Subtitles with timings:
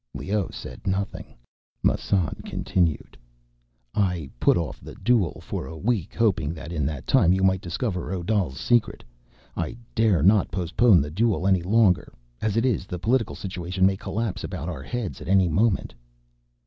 [0.15, 1.35] Leoh said nothing.
[1.83, 3.15] Massan continued,
[3.93, 7.61] "I put off the duel for a week, hoping that in that time you might
[7.61, 9.03] discover Odal's secret.
[9.55, 12.11] I dare not postpone the duel any longer;
[12.41, 15.93] as it is, the political situation may collapse about our heads at any moment."